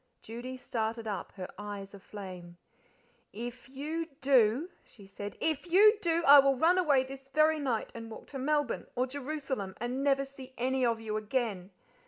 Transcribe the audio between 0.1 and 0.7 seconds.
Judy